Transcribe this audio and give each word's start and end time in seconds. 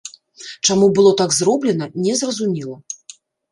Чаму 0.67 0.87
было 0.95 1.11
так 1.19 1.37
зроблена, 1.41 1.85
незразумела. 2.09 2.81